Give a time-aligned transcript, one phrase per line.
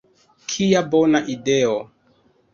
[0.53, 1.77] Kia bona ideo!